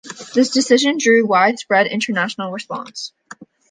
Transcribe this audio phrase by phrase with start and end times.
[0.33, 3.13] This decision drew widespread international response.